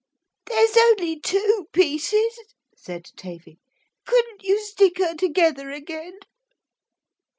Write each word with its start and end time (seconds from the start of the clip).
'There's 0.47 0.75
only 0.75 1.19
two 1.19 1.67
pieces,' 1.73 2.39
said 2.75 3.05
Tavy. 3.15 3.59
'Couldn't 4.03 4.41
you 4.41 4.59
stick 4.59 4.97
her 4.97 5.13
together 5.13 5.69
again?' 5.69 6.17